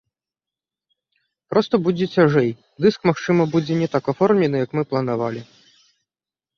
Проста 1.51 1.75
будзе 1.89 2.05
цяжэй, 2.17 2.49
дыск, 2.87 2.99
магчыма, 3.13 3.43
будзе 3.55 3.73
не 3.85 3.89
так 3.95 4.03
аформлены, 4.17 4.55
як 4.67 4.71
мы 4.79 4.83
планавалі. 4.91 5.49